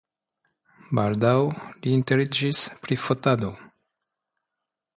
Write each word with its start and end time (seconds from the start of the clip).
Baldaŭ 0.99 1.33
li 1.83 1.93
interesiĝis 1.99 2.63
pri 2.87 2.99
fotado. 3.05 3.53